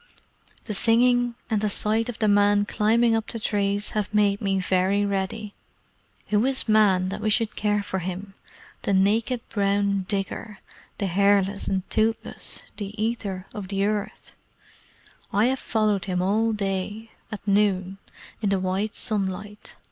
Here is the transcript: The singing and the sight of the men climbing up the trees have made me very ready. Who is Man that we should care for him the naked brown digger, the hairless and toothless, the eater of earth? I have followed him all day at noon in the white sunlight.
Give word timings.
The 0.65 0.73
singing 0.73 1.35
and 1.47 1.61
the 1.61 1.69
sight 1.69 2.09
of 2.09 2.17
the 2.17 2.27
men 2.27 2.65
climbing 2.65 3.13
up 3.15 3.27
the 3.27 3.39
trees 3.39 3.91
have 3.91 4.15
made 4.15 4.41
me 4.41 4.59
very 4.59 5.05
ready. 5.05 5.53
Who 6.29 6.43
is 6.47 6.67
Man 6.67 7.09
that 7.09 7.21
we 7.21 7.29
should 7.29 7.55
care 7.55 7.83
for 7.83 7.99
him 7.99 8.33
the 8.81 8.93
naked 8.93 9.47
brown 9.49 10.05
digger, 10.07 10.57
the 10.97 11.05
hairless 11.05 11.67
and 11.67 11.87
toothless, 11.91 12.63
the 12.77 12.99
eater 12.99 13.45
of 13.53 13.67
earth? 13.71 14.33
I 15.31 15.45
have 15.45 15.59
followed 15.59 16.05
him 16.05 16.19
all 16.19 16.51
day 16.51 17.11
at 17.31 17.47
noon 17.47 17.99
in 18.41 18.49
the 18.49 18.59
white 18.59 18.95
sunlight. 18.95 19.75